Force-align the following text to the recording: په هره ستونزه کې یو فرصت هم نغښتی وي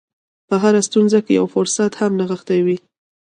په 0.47 0.55
هره 0.63 0.81
ستونزه 0.87 1.19
کې 1.25 1.33
یو 1.39 1.45
فرصت 1.55 1.91
هم 2.01 2.11
نغښتی 2.19 2.59
وي 2.65 2.77